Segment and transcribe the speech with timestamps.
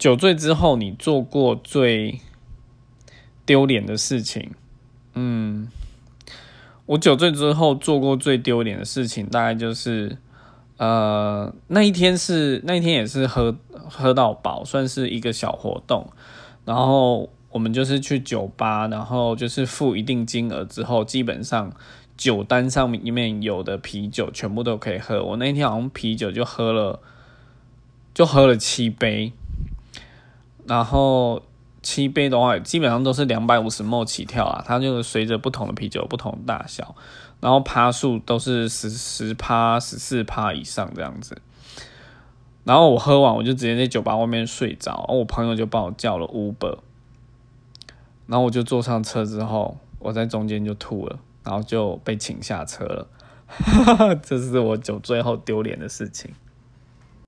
[0.00, 2.20] 酒醉之后你做过最
[3.44, 4.52] 丢脸的事情？
[5.12, 5.68] 嗯，
[6.86, 10.16] 我酒醉之后做过最丢脸的事情，大概就是
[10.78, 16.10] 呃那一天是那一天也是喝喝到饱，算是一个小活动，
[16.64, 21.70] 然后我们就是去酒吧，然后就是付一定金额之后，基本上
[22.16, 25.22] 酒单上面里面有的啤酒全部都可以喝。
[25.22, 27.00] 我那天好像啤酒就喝了，
[28.14, 29.34] 就喝了七杯。
[30.70, 31.42] 然后
[31.82, 36.94] 七杯的话，基本上都是两百五十沫起跳啊，它就是随着不同的啤酒不同大小，
[37.40, 41.42] 然后趴数都是十十趴、十四趴以上这样子。
[42.62, 46.78] 然后我喝完，我就直接在酒吧外面睡着，然后我朋友就帮我叫了 Uber，
[48.28, 53.08] 然后我就坐上车之后，我在中间就吐了，然后就被请下车了，
[54.22, 56.30] 这是我酒醉后丢脸的事情。